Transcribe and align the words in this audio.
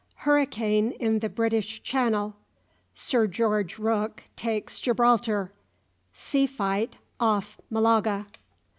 HURRICANE 0.25 0.93
IN 0.93 1.19
THE 1.19 1.29
BRITISH 1.29 1.83
CHANNEL 1.83 2.35
SIR 2.95 3.27
GEORGE 3.27 3.77
ROOKE 3.77 4.23
TAKES 4.35 4.79
GIBRALTAR 4.79 5.51
SEA 6.11 6.47
FIGHT 6.47 6.95
OFF 7.19 7.61
MALAGA. 7.69 8.25